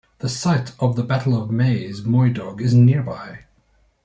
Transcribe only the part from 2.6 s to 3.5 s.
nearby.